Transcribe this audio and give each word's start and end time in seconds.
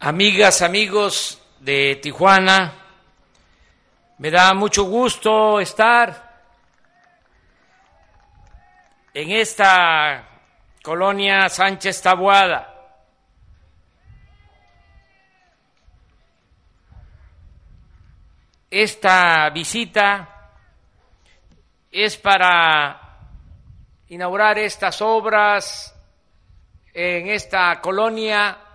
amigas, 0.00 0.62
amigos 0.62 1.42
de 1.60 1.96
Tijuana, 1.96 2.72
me 4.16 4.30
da 4.30 4.54
mucho 4.54 4.84
gusto 4.84 5.60
estar 5.60 6.40
en 9.12 9.30
esta 9.32 10.26
colonia 10.82 11.50
Sánchez 11.50 12.00
Tabuada. 12.00 12.66
Esta 18.70 19.50
visita 19.50 20.52
es 21.90 22.16
para 22.16 23.18
inaugurar 24.08 24.58
estas 24.58 25.02
obras 25.02 25.94
en 26.94 27.28
esta 27.28 27.80
colonia 27.82 28.69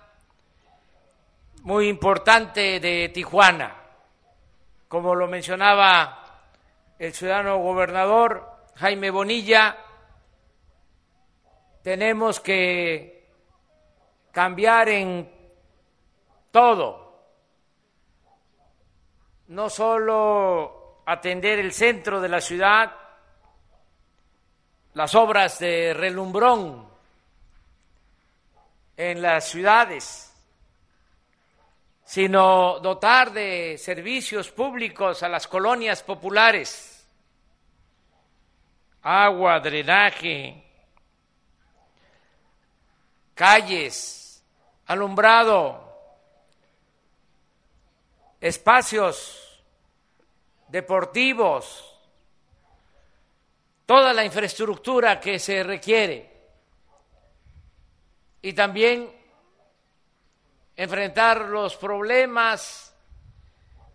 muy 1.66 1.89
importante 1.89 2.79
de 2.79 3.09
Tijuana. 3.09 3.76
Como 4.88 5.16
lo 5.16 5.27
mencionaba 5.27 6.23
el 6.99 7.12
ciudadano 7.12 7.58
gobernador 7.58 8.48
Jaime 8.76 9.09
Bonilla, 9.09 9.75
tenemos 11.81 12.39
que 12.39 13.31
cambiar 14.31 14.89
en 14.89 15.27
todo, 16.52 17.34
no 19.47 19.67
solo 19.67 21.02
atender 21.08 21.58
el 21.58 21.73
centro 21.73 22.22
de 22.22 22.30
la 22.30 22.41
ciudad, 22.41 22.95
las 24.94 25.16
obras 25.16 25.58
de 25.58 25.95
relumbrón 25.95 26.88
en 28.95 29.20
las 29.20 29.50
ciudades, 29.50 30.34
sino 32.05 32.80
dotar 32.80 33.34
de 33.34 33.80
servicios 33.80 34.52
públicos 34.52 35.23
a 35.23 35.28
las 35.28 35.48
colonias 35.48 36.03
populares, 36.03 37.03
agua, 39.02 39.59
drenaje, 39.59 40.64
calles, 43.34 44.44
alumbrado, 44.86 45.81
espacios 48.40 49.64
deportivos, 50.67 51.92
toda 53.88 54.14
la 54.14 54.23
infraestructura 54.23 55.19
que 55.19 55.40
se 55.40 55.64
requiere. 55.64 56.34
Y 58.44 58.53
también 58.53 59.14
enfrentar 60.76 61.42
los 61.42 61.76
problemas 61.78 62.95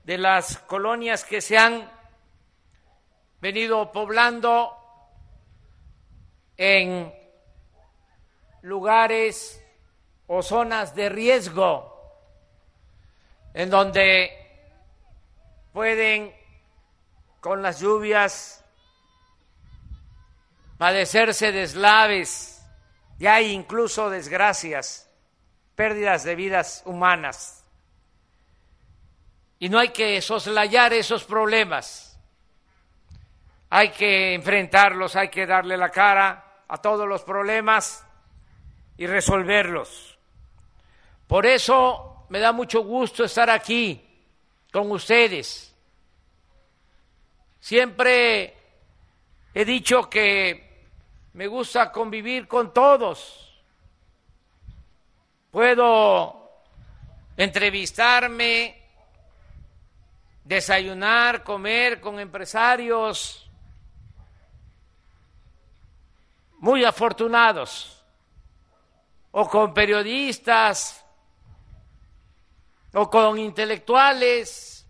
de 0.04 0.18
las 0.18 0.58
colonias 0.58 1.24
que 1.24 1.40
se 1.40 1.58
han 1.58 1.90
venido 3.40 3.92
poblando 3.92 4.76
en 6.56 7.14
lugares 8.62 9.62
o 10.26 10.42
zonas 10.42 10.94
de 10.94 11.08
riesgo, 11.08 11.86
en 13.54 13.70
donde 13.70 14.30
pueden 15.72 16.34
con 17.40 17.62
las 17.62 17.80
lluvias 17.80 18.64
padecerse 20.78 21.52
deslaves, 21.52 22.62
y 23.18 23.26
hay 23.26 23.52
incluso 23.52 24.08
desgracias 24.08 25.09
pérdidas 25.74 26.24
de 26.24 26.34
vidas 26.34 26.82
humanas. 26.84 27.64
Y 29.58 29.68
no 29.68 29.78
hay 29.78 29.90
que 29.90 30.20
soslayar 30.22 30.92
esos 30.92 31.24
problemas. 31.24 32.18
Hay 33.68 33.90
que 33.90 34.34
enfrentarlos, 34.34 35.16
hay 35.16 35.28
que 35.28 35.46
darle 35.46 35.76
la 35.76 35.90
cara 35.90 36.62
a 36.66 36.78
todos 36.78 37.06
los 37.06 37.22
problemas 37.22 38.04
y 38.96 39.06
resolverlos. 39.06 40.18
Por 41.26 41.46
eso 41.46 42.26
me 42.30 42.38
da 42.38 42.52
mucho 42.52 42.82
gusto 42.82 43.24
estar 43.24 43.50
aquí 43.50 44.04
con 44.72 44.90
ustedes. 44.90 45.74
Siempre 47.60 48.54
he 49.52 49.64
dicho 49.64 50.08
que 50.08 50.88
me 51.34 51.46
gusta 51.46 51.92
convivir 51.92 52.48
con 52.48 52.72
todos 52.72 53.49
Puedo 55.50 56.48
entrevistarme, 57.36 58.80
desayunar, 60.44 61.42
comer 61.42 62.00
con 62.00 62.20
empresarios 62.20 63.50
muy 66.58 66.84
afortunados 66.84 68.04
o 69.32 69.48
con 69.48 69.72
periodistas 69.74 71.04
o 72.92 73.08
con 73.08 73.38
intelectuales, 73.38 74.86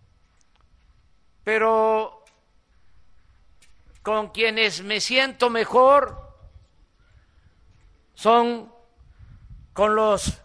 pero 1.45 2.25
con 4.03 4.29
quienes 4.29 4.83
me 4.83 5.01
siento 5.01 5.51
mejor 5.51 6.35
son 8.15 8.75
con 9.73 9.95
los 9.95 10.41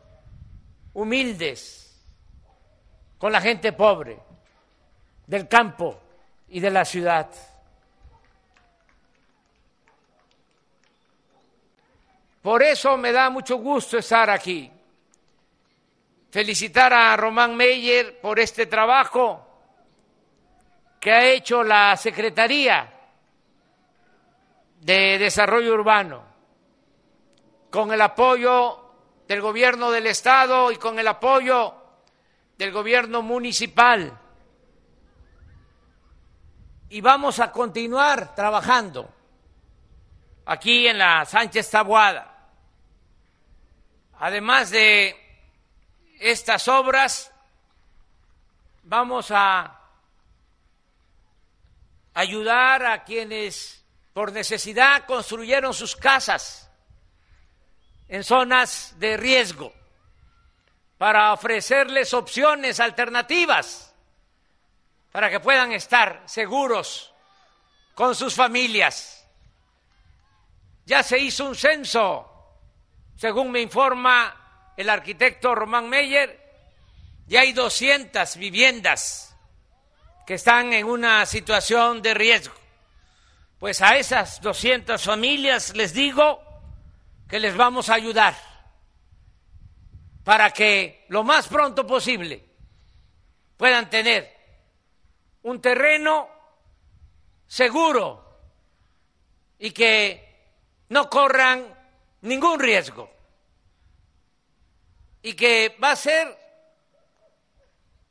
humildes, 0.96 2.04
con 3.18 3.32
la 3.32 3.42
gente 3.42 3.74
pobre 3.74 4.18
del 5.28 5.48
campo 5.48 6.00
y 6.48 6.60
de 6.60 6.72
la 6.72 6.86
ciudad. 6.86 7.30
Por 12.42 12.64
eso 12.64 12.96
me 12.98 13.12
da 13.12 13.30
mucho 13.30 13.58
gusto 13.58 13.98
estar 13.98 14.30
aquí. 14.30 14.72
Felicitar 16.30 16.94
a 16.94 17.16
Román 17.18 17.56
Meyer 17.56 18.20
por 18.20 18.40
este 18.40 18.66
trabajo 18.66 19.42
que 21.00 21.12
ha 21.12 21.26
hecho 21.26 21.64
la 21.64 21.96
Secretaría 21.98 22.92
de 24.80 25.18
Desarrollo 25.18 25.74
Urbano, 25.74 26.24
con 27.70 27.92
el 27.92 28.02
apoyo 28.02 28.85
del 29.28 29.42
gobierno 29.42 29.92
del 29.92 30.08
Estado 30.08 30.72
y 30.72 30.78
con 30.78 31.00
el 31.00 31.08
apoyo 31.08 31.74
del 32.58 32.72
gobierno 32.72 33.22
municipal. 33.22 34.20
Y 36.90 37.02
vamos 37.02 37.40
a 37.40 37.52
continuar 37.52 38.36
trabajando 38.36 39.10
aquí 40.46 40.88
en 40.88 40.98
la 40.98 41.26
Sánchez 41.26 41.70
Tabuada. 41.70 42.32
Además 44.20 44.70
de 44.70 45.16
estas 46.20 46.68
obras, 46.68 47.32
vamos 48.84 49.32
a 49.32 49.80
ayudar 52.14 52.86
a 52.86 53.04
quienes 53.04 53.84
por 54.14 54.32
necesidad 54.32 55.06
construyeron 55.06 55.74
sus 55.74 55.96
casas 55.96 56.72
en 58.08 58.24
zonas 58.24 58.96
de 58.98 59.18
riesgo 59.18 59.74
para 60.98 61.34
ofrecerles 61.34 62.14
opciones 62.14 62.80
alternativas 62.80 63.94
para 65.12 65.30
que 65.30 65.40
puedan 65.40 65.72
estar 65.72 66.24
seguros 66.26 67.14
con 67.94 68.16
sus 68.16 68.36
familias. 68.36 69.26
Ya 70.86 71.02
se 71.04 71.18
hizo 71.18 71.46
un 71.46 71.56
censo, 71.56 72.30
según 73.16 73.52
me 73.52 73.62
informa 73.62 74.74
el 74.78 74.90
arquitecto 74.90 75.56
Román 75.56 75.90
Meyer, 75.90 76.44
ya 77.28 77.42
hay 77.42 77.54
200 77.54 78.36
viviendas 78.38 79.36
que 80.28 80.36
están 80.36 80.74
en 80.74 80.86
una 80.86 81.26
situación 81.26 82.02
de 82.02 82.14
riesgo. 82.14 82.54
Pues 83.60 83.82
a 83.82 83.98
esas 83.98 84.42
200 84.42 85.02
familias 85.02 85.76
les 85.76 85.94
digo 85.94 86.45
que 87.28 87.40
les 87.40 87.56
vamos 87.56 87.90
a 87.90 87.96
ayudar 87.96 88.36
para 90.24 90.52
que 90.52 91.06
lo 91.10 91.24
más 91.24 91.48
pronto 91.48 91.86
posible 91.86 92.44
puedan 93.58 93.90
tener 93.90 94.36
un 95.44 95.62
terreno 95.62 96.28
seguro 97.48 98.26
y 99.60 99.72
que 99.72 100.26
no 100.90 101.10
corran 101.10 101.74
ningún 102.22 102.60
riesgo. 102.60 103.10
Y 105.22 105.34
que 105.34 105.78
va 105.82 105.92
a 105.92 105.96
ser 105.96 106.38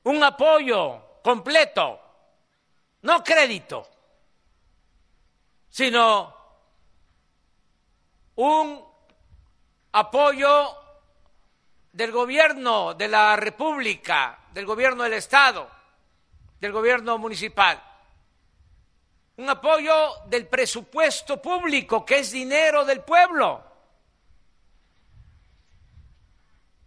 un 0.05 0.23
apoyo 0.23 1.21
completo, 1.23 2.01
no 3.03 3.23
crédito, 3.23 3.89
sino 5.71 6.35
un 8.37 8.94
apoyo 9.95 10.77
del 11.93 12.11
gobierno 12.11 12.95
de 12.95 13.07
la 13.07 13.37
República, 13.37 14.41
del 14.53 14.67
gobierno 14.67 15.05
del 15.05 15.13
Estado, 15.13 15.71
del 16.61 16.73
gobierno 16.73 17.17
municipal. 17.17 17.81
Un 19.37 19.49
apoyo 19.49 20.17
del 20.27 20.49
presupuesto 20.49 21.41
público, 21.41 22.05
que 22.05 22.19
es 22.19 22.33
dinero 22.33 22.85
del 22.85 23.03
pueblo. 23.03 23.63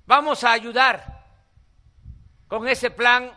Vamos 0.06 0.44
a 0.44 0.51
ayudar 0.51 1.24
con 2.50 2.68
ese 2.68 2.92
plan 2.92 3.31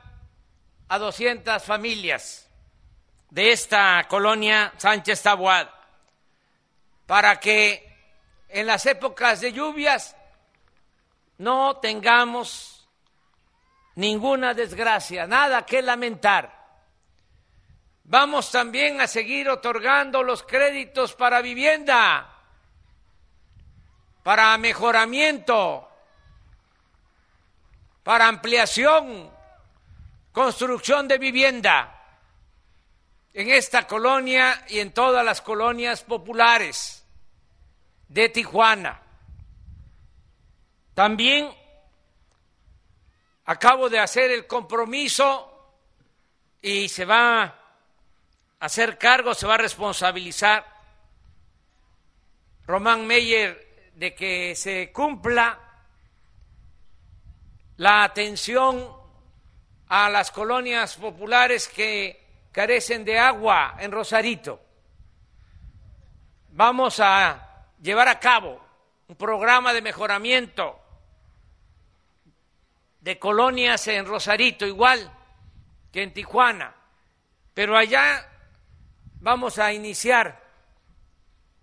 a 0.88 0.98
200 0.98 1.62
familias 1.62 2.48
de 3.28 3.52
esta 3.52 4.04
colonia 4.08 4.72
Sánchez 4.78 5.22
Taboad 5.22 5.68
para 7.06 7.38
que 7.38 7.89
en 8.52 8.66
las 8.66 8.86
épocas 8.86 9.40
de 9.40 9.52
lluvias 9.52 10.16
no 11.38 11.78
tengamos 11.78 12.86
ninguna 13.94 14.54
desgracia, 14.54 15.26
nada 15.26 15.64
que 15.64 15.82
lamentar. 15.82 16.58
Vamos 18.04 18.50
también 18.50 19.00
a 19.00 19.06
seguir 19.06 19.48
otorgando 19.48 20.22
los 20.22 20.42
créditos 20.42 21.14
para 21.14 21.40
vivienda, 21.40 22.28
para 24.22 24.58
mejoramiento, 24.58 25.88
para 28.02 28.26
ampliación, 28.26 29.30
construcción 30.32 31.06
de 31.08 31.18
vivienda 31.18 31.96
en 33.32 33.50
esta 33.50 33.86
colonia 33.86 34.64
y 34.68 34.80
en 34.80 34.92
todas 34.92 35.24
las 35.24 35.40
colonias 35.40 36.02
populares 36.02 36.99
de 38.10 38.28
Tijuana. 38.28 39.00
También 40.94 41.48
acabo 43.44 43.88
de 43.88 44.00
hacer 44.00 44.32
el 44.32 44.46
compromiso 44.46 45.46
y 46.60 46.88
se 46.88 47.04
va 47.04 47.42
a 47.42 47.54
hacer 48.58 48.98
cargo, 48.98 49.32
se 49.32 49.46
va 49.46 49.54
a 49.54 49.58
responsabilizar 49.58 50.66
Román 52.66 53.06
Meyer 53.06 53.92
de 53.94 54.14
que 54.14 54.54
se 54.56 54.92
cumpla 54.92 55.58
la 57.76 58.02
atención 58.02 58.92
a 59.88 60.10
las 60.10 60.30
colonias 60.32 60.96
populares 60.96 61.68
que 61.68 62.48
carecen 62.50 63.04
de 63.04 63.18
agua 63.18 63.76
en 63.78 63.92
Rosarito. 63.92 64.60
Vamos 66.50 66.98
a 67.00 67.49
llevar 67.80 68.08
a 68.08 68.20
cabo 68.20 68.60
un 69.08 69.16
programa 69.16 69.72
de 69.72 69.82
mejoramiento 69.82 70.78
de 73.00 73.18
colonias 73.18 73.88
en 73.88 74.06
Rosarito, 74.06 74.66
igual 74.66 75.10
que 75.90 76.02
en 76.02 76.12
Tijuana, 76.12 76.74
pero 77.54 77.76
allá 77.76 78.28
vamos 79.20 79.58
a 79.58 79.72
iniciar 79.72 80.40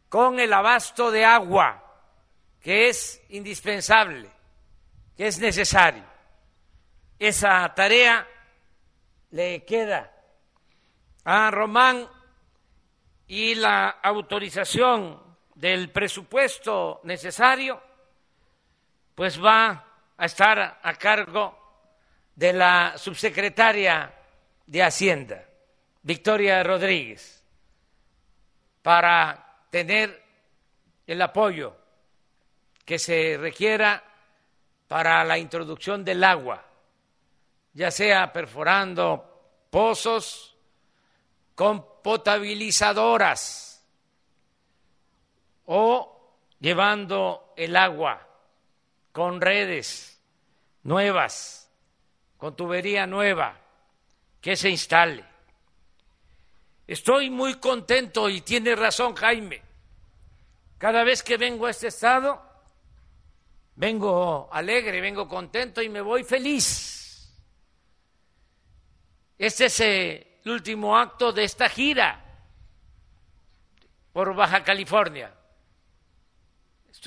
con 0.09 0.39
el 0.39 0.51
abasto 0.51 1.11
de 1.11 1.25
agua, 1.25 1.83
que 2.59 2.89
es 2.89 3.21
indispensable, 3.29 4.29
que 5.15 5.27
es 5.27 5.39
necesario. 5.39 6.03
Esa 7.19 7.73
tarea 7.73 8.27
le 9.31 9.63
queda 9.65 10.11
a 11.23 11.51
Román 11.51 12.07
y 13.27 13.55
la 13.55 13.89
autorización 13.89 15.26
del 15.57 15.89
presupuesto 15.89 17.01
necesario, 17.03 17.81
pues 19.15 19.43
va 19.43 19.85
a 20.15 20.25
estar 20.25 20.79
a 20.83 20.93
cargo 20.93 21.57
de 22.35 22.53
la 22.53 22.93
subsecretaria 22.95 24.13
de 24.67 24.83
Hacienda, 24.83 25.43
Victoria 26.03 26.61
Rodríguez, 26.61 27.43
para 28.83 29.63
tener 29.71 30.23
el 31.07 31.19
apoyo 31.23 31.75
que 32.85 32.99
se 32.99 33.37
requiera 33.39 34.03
para 34.87 35.23
la 35.23 35.39
introducción 35.39 36.05
del 36.05 36.23
agua, 36.23 36.63
ya 37.73 37.89
sea 37.89 38.31
perforando 38.31 39.67
pozos 39.71 40.55
con 41.55 42.03
potabilizadoras, 42.03 43.66
o 45.67 46.17
llevando 46.59 47.53
el 47.55 47.75
agua 47.75 48.27
con 49.11 49.39
redes 49.41 50.21
nuevas, 50.83 51.71
con 52.37 52.55
tubería 52.55 53.05
nueva, 53.05 53.59
que 54.41 54.55
se 54.55 54.69
instale. 54.69 55.25
Estoy 56.85 57.29
muy 57.29 57.55
contento 57.55 58.29
y 58.29 58.41
tiene 58.41 58.75
razón 58.75 59.13
Jaime. 59.15 59.61
Cada 60.77 61.03
vez 61.03 61.21
que 61.23 61.37
vengo 61.37 61.65
a 61.65 61.71
este 61.71 61.87
estado, 61.87 62.41
vengo 63.75 64.47
alegre, 64.51 65.01
vengo 65.01 65.27
contento 65.27 65.81
y 65.81 65.89
me 65.89 66.01
voy 66.01 66.23
feliz. 66.23 67.33
Este 69.37 69.65
es 69.65 69.79
el 69.81 70.51
último 70.51 70.97
acto 70.97 71.33
de 71.33 71.43
esta 71.43 71.67
gira 71.67 72.23
por 74.13 74.33
Baja 74.33 74.63
California. 74.63 75.33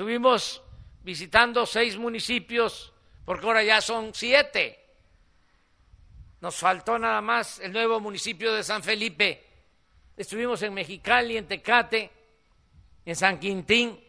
Estuvimos 0.01 0.63
visitando 1.03 1.67
seis 1.67 1.99
municipios, 1.99 2.91
porque 3.23 3.45
ahora 3.45 3.63
ya 3.63 3.83
son 3.83 4.15
siete. 4.15 4.83
Nos 6.41 6.57
faltó 6.57 6.99
nada 6.99 7.21
más 7.21 7.59
el 7.59 7.71
nuevo 7.71 8.01
municipio 8.01 8.55
de 8.55 8.65
San 8.65 8.83
Felipe. 8.83 9.47
Estuvimos 10.17 10.63
en 10.63 10.73
Mexicali, 10.73 11.37
en 11.37 11.47
Tecate, 11.47 12.11
en 13.05 13.15
San 13.15 13.39
Quintín, 13.39 14.03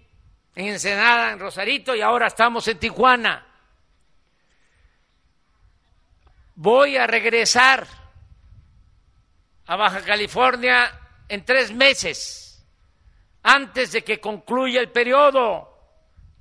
en 0.56 0.68
Ensenada, 0.68 1.34
en 1.34 1.40
Rosarito 1.40 1.94
y 1.94 2.00
ahora 2.00 2.28
estamos 2.28 2.66
en 2.70 2.80
Tijuana. 2.80 3.46
Voy 6.56 6.96
a 6.96 7.06
regresar 7.06 7.86
a 9.66 9.76
Baja 9.76 10.00
California 10.06 11.02
en 11.28 11.44
tres 11.44 11.74
meses, 11.74 12.66
antes 13.44 13.92
de 13.92 14.06
que 14.06 14.22
concluya 14.22 14.80
el 14.80 14.90
periodo 14.90 15.71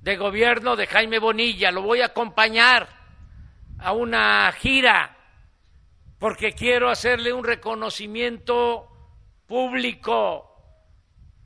de 0.01 0.17
gobierno 0.17 0.75
de 0.75 0.87
Jaime 0.87 1.19
Bonilla. 1.19 1.71
Lo 1.71 1.83
voy 1.83 2.01
a 2.01 2.07
acompañar 2.07 2.89
a 3.79 3.93
una 3.93 4.51
gira 4.51 5.17
porque 6.19 6.53
quiero 6.53 6.89
hacerle 6.89 7.33
un 7.33 7.43
reconocimiento 7.43 8.87
público 9.47 10.47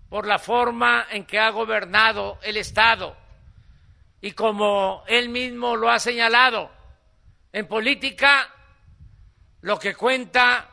por 0.10 0.28
la 0.28 0.40
forma 0.40 1.08
en 1.10 1.26
que 1.26 1.40
ha 1.40 1.50
gobernado 1.50 2.40
el 2.44 2.58
Estado. 2.58 3.16
Y 4.22 4.32
como 4.32 5.04
él 5.08 5.30
mismo 5.30 5.76
lo 5.76 5.90
ha 5.90 6.00
señalado, 6.00 6.72
en 7.52 7.68
política 7.68 8.50
lo 9.62 9.80
que 9.80 9.96
cuenta, 9.96 10.70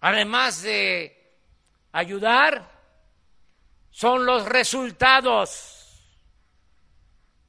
además 0.00 0.62
de 0.62 1.36
ayudar, 1.92 2.70
son 3.90 4.24
los 4.24 4.46
resultados 4.46 5.79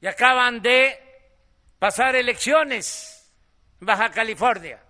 y 0.02 0.08
acaban 0.08 0.60
de 0.60 0.98
pasar 1.78 2.16
elecciones 2.16 3.32
en 3.80 3.86
Baja 3.86 4.10
California. 4.10 4.82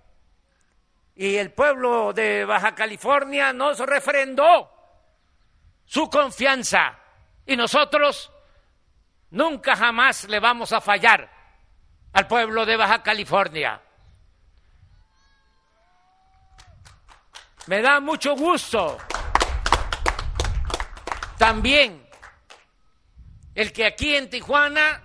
Y 1.14 1.36
el 1.36 1.52
pueblo 1.52 2.14
de 2.14 2.46
Baja 2.46 2.74
California 2.74 3.52
nos 3.52 3.78
refrendó 3.80 4.72
su 5.84 6.08
confianza 6.08 6.98
y 7.44 7.54
nosotros 7.56 8.32
nunca 9.28 9.76
jamás 9.76 10.24
le 10.30 10.40
vamos 10.40 10.72
a 10.72 10.80
fallar 10.80 11.30
al 12.14 12.26
pueblo 12.26 12.64
de 12.64 12.78
Baja 12.78 13.02
California. 13.02 13.82
Me 17.66 17.82
da 17.82 18.00
mucho 18.00 18.34
gusto 18.34 18.96
también 21.36 22.01
el 23.54 23.72
que 23.72 23.86
aquí 23.86 24.14
en 24.14 24.30
Tijuana 24.30 25.02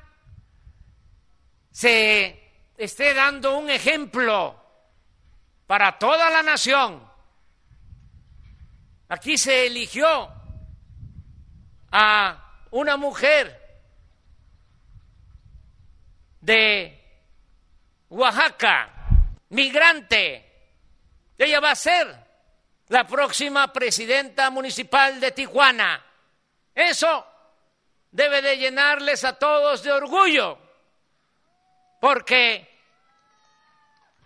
se 1.71 2.63
esté 2.77 3.13
dando 3.13 3.57
un 3.57 3.69
ejemplo 3.69 4.63
para 5.65 5.99
toda 5.99 6.29
la 6.29 6.41
nación. 6.41 7.07
Aquí 9.09 9.37
se 9.37 9.67
eligió 9.67 10.31
a 11.91 12.65
una 12.71 12.97
mujer 12.97 13.67
de 16.41 16.93
Oaxaca, 18.09 18.93
migrante. 19.49 20.43
Ella 21.37 21.59
va 21.59 21.71
a 21.71 21.75
ser 21.75 22.27
la 22.87 23.05
próxima 23.05 23.71
presidenta 23.73 24.49
municipal 24.49 25.19
de 25.19 25.31
Tijuana. 25.31 26.03
Eso 26.73 27.26
debe 28.17 28.41
de 28.41 28.57
llenarles 28.57 29.23
a 29.23 29.33
todos 29.33 29.83
de 29.83 29.91
orgullo, 29.91 30.57
porque 32.01 32.67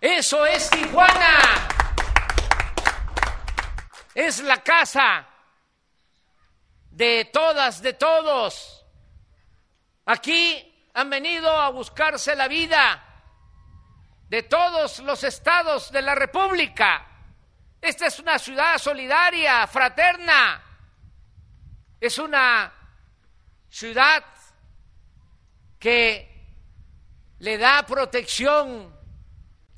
eso 0.00 0.46
es 0.46 0.70
Tijuana. 0.70 1.68
Es 4.14 4.40
la 4.40 4.62
casa 4.62 5.26
de 6.90 7.26
todas, 7.26 7.82
de 7.82 7.92
todos. 7.92 8.82
Aquí 10.06 10.90
han 10.94 11.10
venido 11.10 11.50
a 11.50 11.68
buscarse 11.68 12.34
la 12.34 12.48
vida 12.48 13.04
de 14.30 14.42
todos 14.44 15.00
los 15.00 15.22
estados 15.22 15.92
de 15.92 16.00
la 16.00 16.14
República. 16.14 17.06
Esta 17.78 18.06
es 18.06 18.18
una 18.18 18.38
ciudad 18.38 18.78
solidaria, 18.78 19.66
fraterna. 19.66 20.62
Es 22.00 22.16
una 22.16 22.81
ciudad 23.72 24.22
que 25.78 26.28
le 27.38 27.56
da 27.56 27.84
protección, 27.86 28.94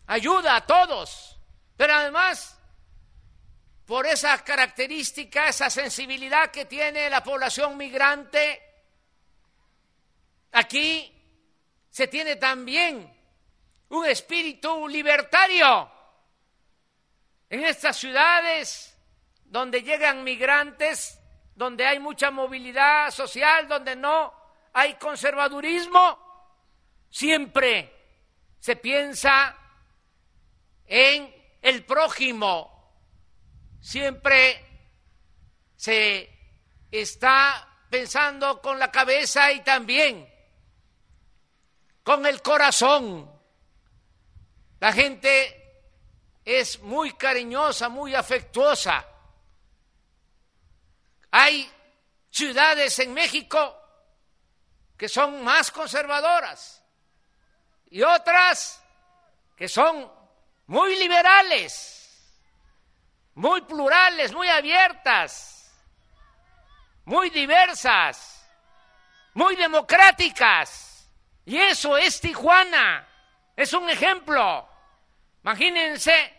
ayuda 0.08 0.56
a 0.56 0.66
todos, 0.66 1.38
pero 1.76 1.94
además, 1.94 2.58
por 3.86 4.04
esa 4.06 4.42
característica, 4.42 5.48
esa 5.48 5.70
sensibilidad 5.70 6.50
que 6.50 6.64
tiene 6.64 7.08
la 7.08 7.22
población 7.22 7.76
migrante, 7.76 8.60
aquí 10.50 11.10
se 11.88 12.08
tiene 12.08 12.34
también 12.34 13.16
un 13.90 14.06
espíritu 14.06 14.88
libertario. 14.88 15.90
En 17.48 17.64
estas 17.64 17.96
ciudades 17.96 18.98
donde 19.44 19.82
llegan 19.82 20.24
migrantes, 20.24 21.20
donde 21.54 21.86
hay 21.86 21.98
mucha 22.00 22.30
movilidad 22.30 23.10
social, 23.10 23.68
donde 23.68 23.94
no 23.96 24.32
hay 24.72 24.94
conservadurismo, 24.94 26.18
siempre 27.10 27.92
se 28.58 28.76
piensa 28.76 29.56
en 30.86 31.32
el 31.62 31.84
prójimo, 31.84 32.92
siempre 33.80 34.64
se 35.76 36.30
está 36.90 37.68
pensando 37.88 38.60
con 38.60 38.78
la 38.78 38.90
cabeza 38.90 39.52
y 39.52 39.60
también 39.60 40.28
con 42.02 42.26
el 42.26 42.42
corazón. 42.42 43.30
La 44.80 44.92
gente 44.92 45.64
es 46.44 46.80
muy 46.80 47.12
cariñosa, 47.12 47.88
muy 47.88 48.14
afectuosa. 48.14 49.06
Hay 51.44 51.70
ciudades 52.30 52.98
en 53.00 53.12
México 53.12 53.78
que 54.96 55.10
son 55.10 55.44
más 55.44 55.70
conservadoras 55.70 56.82
y 57.90 58.02
otras 58.02 58.82
que 59.54 59.68
son 59.68 60.10
muy 60.68 60.96
liberales, 60.96 62.40
muy 63.34 63.60
plurales, 63.60 64.32
muy 64.32 64.48
abiertas, 64.48 65.70
muy 67.04 67.28
diversas, 67.28 68.48
muy 69.34 69.54
democráticas. 69.54 71.10
Y 71.44 71.58
eso 71.58 71.98
es 71.98 72.22
Tijuana, 72.22 73.06
es 73.54 73.70
un 73.74 73.90
ejemplo. 73.90 74.66
Imagínense 75.42 76.32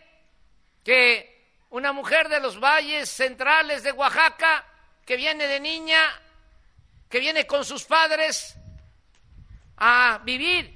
que 0.82 1.60
una 1.70 1.92
mujer 1.92 2.28
de 2.28 2.40
los 2.40 2.58
valles 2.58 3.08
centrales 3.08 3.84
de 3.84 3.92
Oaxaca, 3.92 4.64
que 5.06 5.16
viene 5.16 5.46
de 5.46 5.60
niña, 5.60 6.00
que 7.08 7.20
viene 7.20 7.46
con 7.46 7.64
sus 7.64 7.84
padres 7.84 8.58
a 9.76 10.20
vivir 10.24 10.74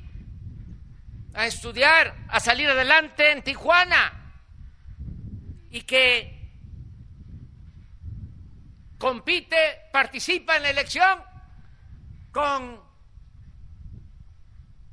a 1.35 1.47
estudiar, 1.47 2.15
a 2.29 2.41
salir 2.41 2.69
adelante 2.69 3.31
en 3.33 3.43
Tijuana 3.43 4.35
y 5.71 5.83
que 5.83 6.53
compite, 8.99 9.89
participa 9.93 10.57
en 10.57 10.63
la 10.63 10.71
elección 10.71 11.25
con 12.33 12.81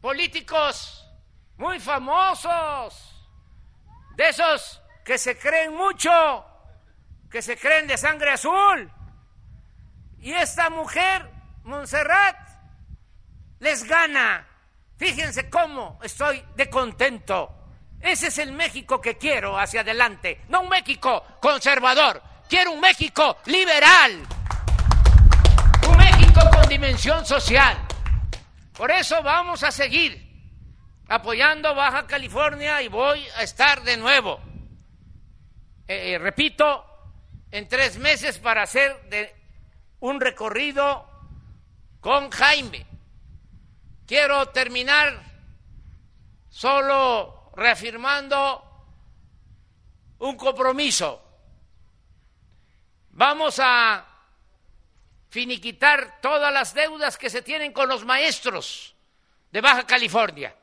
políticos 0.01 1.05
muy 1.57 1.79
famosos, 1.79 3.13
de 4.15 4.29
esos 4.29 4.81
que 5.03 5.17
se 5.17 5.37
creen 5.37 5.75
mucho, 5.75 6.45
que 7.29 7.41
se 7.41 7.57
creen 7.57 7.87
de 7.87 7.97
sangre 7.97 8.31
azul. 8.31 8.91
Y 10.19 10.33
esta 10.33 10.69
mujer, 10.69 11.29
Montserrat, 11.63 12.37
les 13.59 13.83
gana. 13.83 14.47
Fíjense 14.97 15.49
cómo 15.49 15.99
estoy 16.01 16.43
de 16.55 16.69
contento. 16.69 17.57
Ese 18.01 18.27
es 18.27 18.37
el 18.37 18.51
México 18.51 19.01
que 19.01 19.17
quiero 19.17 19.57
hacia 19.57 19.81
adelante, 19.81 20.41
no 20.49 20.61
un 20.61 20.69
México 20.69 21.23
conservador, 21.41 22.21
quiero 22.47 22.71
un 22.71 22.79
México 22.79 23.37
liberal, 23.45 24.21
un 25.89 25.97
México 25.97 26.41
con 26.53 26.69
dimensión 26.69 27.25
social. 27.25 27.77
Por 28.75 28.91
eso 28.91 29.23
vamos 29.23 29.63
a 29.63 29.71
seguir 29.71 30.27
apoyando 31.07 31.73
Baja 31.73 32.05
California 32.05 32.81
y 32.83 32.87
voy 32.87 33.25
a 33.37 33.41
estar 33.41 33.81
de 33.81 33.97
nuevo, 33.97 34.39
eh, 35.87 36.13
eh, 36.13 36.17
repito, 36.19 36.85
en 37.49 37.67
tres 37.67 37.97
meses 37.97 38.37
para 38.37 38.61
hacer 38.61 39.09
de 39.09 39.36
un 39.99 40.19
recorrido 40.21 41.09
con 41.99 42.29
Jaime 42.29 42.87
Quiero 44.07 44.47
terminar 44.51 45.21
solo 46.47 47.51
reafirmando 47.57 48.63
un 50.19 50.37
compromiso. 50.37 51.21
Vamos 53.09 53.59
a 53.61 54.05
finiquitar 55.27 56.21
todas 56.21 56.53
las 56.53 56.73
deudas 56.73 57.17
que 57.17 57.29
se 57.29 57.41
tienen 57.41 57.73
con 57.73 57.89
los 57.89 58.05
maestros 58.05 58.95
de 59.51 59.59
Baja 59.59 59.85
California. 59.85 60.55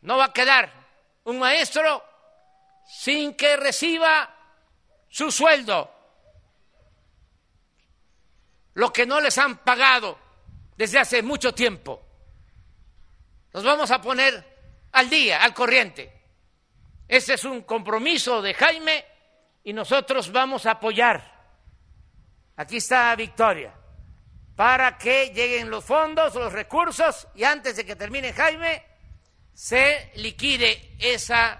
No 0.00 0.16
va 0.16 0.24
a 0.26 0.32
quedar 0.32 0.72
un 1.24 1.38
maestro 1.38 2.02
sin 2.86 3.34
que 3.34 3.58
reciba 3.58 4.34
su 5.10 5.30
sueldo, 5.30 5.93
lo 8.74 8.92
que 8.92 9.06
no 9.06 9.20
les 9.20 9.38
han 9.38 9.58
pagado 9.58 10.18
desde 10.76 10.98
hace 10.98 11.22
mucho 11.22 11.54
tiempo. 11.54 12.02
Nos 13.52 13.64
vamos 13.64 13.90
a 13.90 14.00
poner 14.00 14.88
al 14.92 15.08
día, 15.08 15.42
al 15.42 15.54
corriente. 15.54 16.12
Ese 17.06 17.34
es 17.34 17.44
un 17.44 17.62
compromiso 17.62 18.42
de 18.42 18.54
Jaime 18.54 19.04
y 19.62 19.72
nosotros 19.72 20.30
vamos 20.32 20.66
a 20.66 20.72
apoyar. 20.72 21.32
Aquí 22.56 22.76
está 22.76 23.14
Victoria, 23.16 23.74
para 24.56 24.96
que 24.96 25.30
lleguen 25.30 25.70
los 25.70 25.84
fondos, 25.84 26.34
los 26.34 26.52
recursos 26.52 27.28
y 27.34 27.44
antes 27.44 27.76
de 27.76 27.84
que 27.84 27.96
termine 27.96 28.32
Jaime, 28.32 28.84
se 29.52 30.12
liquide 30.16 30.96
esa 30.98 31.58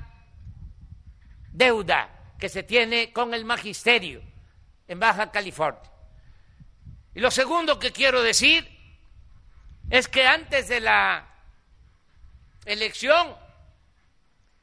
deuda 1.52 2.34
que 2.38 2.48
se 2.48 2.64
tiene 2.64 3.12
con 3.12 3.34
el 3.34 3.44
magisterio 3.44 4.20
en 4.88 4.98
Baja 4.98 5.30
California. 5.30 5.93
Y 7.14 7.20
lo 7.20 7.30
segundo 7.30 7.78
que 7.78 7.92
quiero 7.92 8.22
decir 8.22 8.68
es 9.88 10.08
que 10.08 10.26
antes 10.26 10.68
de 10.68 10.80
la 10.80 11.26
elección 12.64 13.36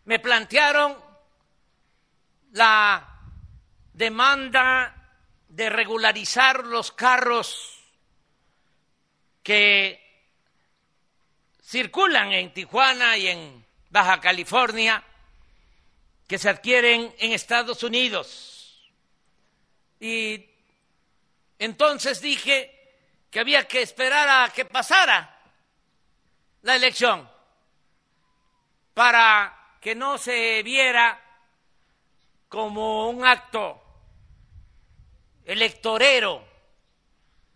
me 0.05 0.19
plantearon 0.19 0.97
la 2.51 3.19
demanda 3.93 4.95
de 5.47 5.69
regularizar 5.69 6.65
los 6.65 6.91
carros 6.91 7.77
que 9.43 10.01
circulan 11.63 12.33
en 12.33 12.53
Tijuana 12.53 13.17
y 13.17 13.27
en 13.27 13.65
Baja 13.89 14.19
California, 14.19 15.03
que 16.27 16.37
se 16.37 16.49
adquieren 16.49 17.13
en 17.19 17.31
Estados 17.31 17.83
Unidos. 17.83 18.91
Y 19.99 20.50
entonces 21.61 22.19
dije 22.21 22.75
que 23.29 23.39
había 23.39 23.67
que 23.67 23.83
esperar 23.83 24.27
a 24.27 24.49
que 24.51 24.65
pasara 24.65 25.39
la 26.63 26.75
elección 26.75 27.29
para 28.95 29.77
que 29.79 29.93
no 29.93 30.17
se 30.17 30.63
viera 30.63 31.21
como 32.49 33.09
un 33.09 33.23
acto 33.23 33.79
electorero. 35.45 36.43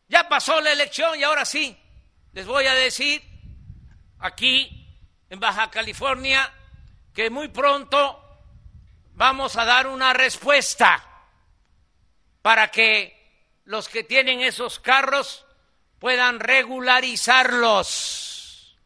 Ya 0.08 0.30
pasó 0.30 0.62
la 0.62 0.72
elección 0.72 1.20
y 1.20 1.24
ahora 1.24 1.44
sí, 1.44 1.76
les 2.34 2.46
voy 2.46 2.68
a 2.68 2.76
decir 2.76 3.24
aquí 4.20 4.88
en 5.32 5.40
Baja 5.40 5.72
California 5.72 6.54
que 7.12 7.32
muy 7.32 7.48
pronto 7.48 8.22
vamos 9.14 9.56
a 9.58 9.66
dar 9.66 9.88
una 9.88 10.14
respuesta 10.14 11.04
para 12.44 12.70
que 12.70 13.15
los 13.66 13.90
que 13.90 14.04
tienen 14.04 14.42
esos 14.42 14.80
carros 14.80 15.46
puedan 16.00 16.40
regularizarlos. 16.40 18.78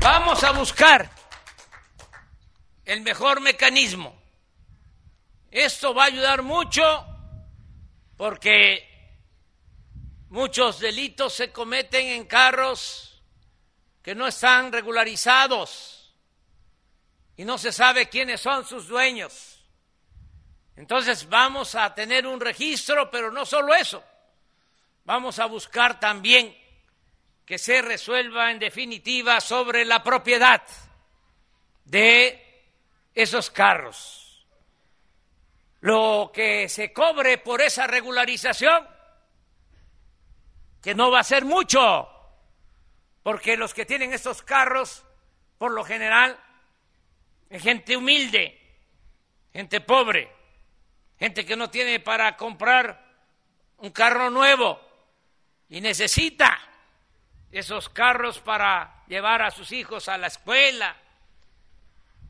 Vamos 0.00 0.44
a 0.44 0.52
buscar 0.52 1.10
el 2.84 3.00
mejor 3.02 3.40
mecanismo. 3.40 4.20
Esto 5.50 5.94
va 5.94 6.04
a 6.04 6.06
ayudar 6.06 6.42
mucho 6.42 7.06
porque 8.16 8.88
muchos 10.28 10.78
delitos 10.80 11.34
se 11.34 11.52
cometen 11.52 12.06
en 12.06 12.24
carros 12.24 13.22
que 14.02 14.14
no 14.14 14.26
están 14.26 14.72
regularizados 14.72 16.01
y 17.36 17.44
no 17.44 17.58
se 17.58 17.72
sabe 17.72 18.08
quiénes 18.08 18.40
son 18.40 18.64
sus 18.64 18.88
dueños. 18.88 19.64
Entonces 20.76 21.28
vamos 21.28 21.74
a 21.74 21.94
tener 21.94 22.26
un 22.26 22.40
registro, 22.40 23.10
pero 23.10 23.30
no 23.30 23.44
solo 23.44 23.74
eso, 23.74 24.02
vamos 25.04 25.38
a 25.38 25.46
buscar 25.46 26.00
también 26.00 26.56
que 27.44 27.58
se 27.58 27.82
resuelva 27.82 28.50
en 28.50 28.58
definitiva 28.58 29.40
sobre 29.40 29.84
la 29.84 30.02
propiedad 30.02 30.62
de 31.84 32.64
esos 33.14 33.50
carros. 33.50 34.46
Lo 35.80 36.30
que 36.32 36.68
se 36.68 36.92
cobre 36.92 37.38
por 37.38 37.60
esa 37.60 37.86
regularización, 37.86 38.86
que 40.80 40.94
no 40.94 41.10
va 41.10 41.20
a 41.20 41.24
ser 41.24 41.44
mucho, 41.44 42.08
porque 43.22 43.56
los 43.56 43.74
que 43.74 43.84
tienen 43.84 44.12
estos 44.12 44.42
carros, 44.42 45.04
por 45.58 45.72
lo 45.72 45.84
general, 45.84 46.38
es 47.52 47.62
gente 47.62 47.98
humilde, 47.98 48.58
gente 49.52 49.82
pobre, 49.82 50.32
gente 51.18 51.44
que 51.44 51.54
no 51.54 51.68
tiene 51.68 52.00
para 52.00 52.34
comprar 52.34 53.14
un 53.76 53.90
carro 53.90 54.30
nuevo 54.30 54.80
y 55.68 55.82
necesita 55.82 56.58
esos 57.50 57.90
carros 57.90 58.40
para 58.40 59.04
llevar 59.06 59.42
a 59.42 59.50
sus 59.50 59.70
hijos 59.72 60.08
a 60.08 60.16
la 60.16 60.28
escuela. 60.28 60.96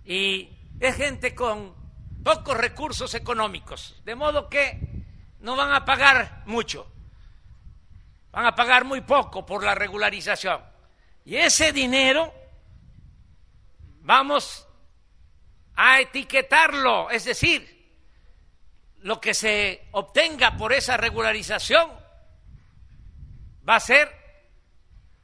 Y 0.04 0.48
es 0.80 0.96
gente 0.96 1.36
con 1.36 1.72
pocos 2.24 2.56
recursos 2.56 3.14
económicos, 3.14 4.02
de 4.04 4.16
modo 4.16 4.48
que 4.48 4.76
no 5.38 5.54
van 5.54 5.72
a 5.72 5.84
pagar 5.84 6.42
mucho, 6.46 6.90
van 8.32 8.46
a 8.46 8.56
pagar 8.56 8.84
muy 8.84 9.02
poco 9.02 9.46
por 9.46 9.62
la 9.62 9.76
regularización. 9.76 10.60
Y 11.24 11.36
ese 11.36 11.72
dinero 11.72 12.34
vamos 14.00 14.66
a 15.76 16.00
etiquetarlo, 16.00 17.10
es 17.10 17.24
decir, 17.24 17.72
lo 19.00 19.20
que 19.20 19.34
se 19.34 19.88
obtenga 19.92 20.56
por 20.56 20.72
esa 20.72 20.96
regularización 20.96 21.90
va 23.68 23.76
a 23.76 23.80
ser 23.80 24.10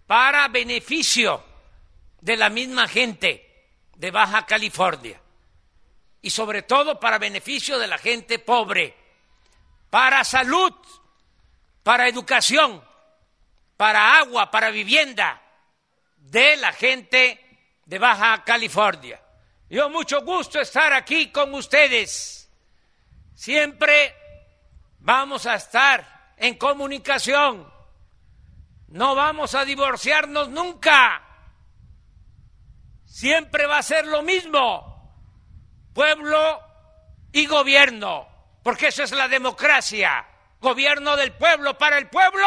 para 0.06 0.48
beneficio 0.48 1.44
de 2.20 2.36
la 2.36 2.48
misma 2.50 2.88
gente 2.88 3.66
de 3.94 4.10
Baja 4.10 4.46
California 4.46 5.20
y 6.20 6.30
sobre 6.30 6.62
todo 6.62 6.98
para 6.98 7.18
beneficio 7.18 7.78
de 7.78 7.86
la 7.86 7.98
gente 7.98 8.38
pobre, 8.38 8.96
para 9.90 10.24
salud, 10.24 10.74
para 11.82 12.08
educación, 12.08 12.82
para 13.76 14.18
agua, 14.18 14.50
para 14.50 14.70
vivienda 14.70 15.40
de 16.16 16.56
la 16.56 16.72
gente 16.72 17.40
de 17.86 17.98
Baja 17.98 18.42
California. 18.44 19.20
Yo 19.70 19.90
mucho 19.90 20.22
gusto 20.22 20.60
estar 20.60 20.92
aquí 20.92 21.30
con 21.30 21.54
ustedes. 21.54 22.50
Siempre 23.34 24.14
vamos 24.98 25.46
a 25.46 25.54
estar 25.54 26.34
en 26.36 26.56
comunicación 26.56 27.78
no 28.88 29.14
vamos 29.14 29.54
a 29.54 29.64
divorciarnos 29.64 30.48
nunca. 30.48 31.22
Siempre 33.04 33.66
va 33.66 33.78
a 33.78 33.82
ser 33.82 34.06
lo 34.06 34.22
mismo. 34.22 35.12
Pueblo 35.92 36.60
y 37.32 37.46
gobierno. 37.46 38.26
Porque 38.62 38.88
eso 38.88 39.02
es 39.02 39.12
la 39.12 39.28
democracia. 39.28 40.26
Gobierno 40.60 41.16
del 41.16 41.32
pueblo 41.32 41.76
para 41.76 41.98
el 41.98 42.08
pueblo 42.08 42.46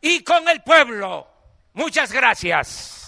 y 0.00 0.22
con 0.22 0.48
el 0.48 0.62
pueblo. 0.62 1.28
Muchas 1.72 2.12
gracias. 2.12 3.03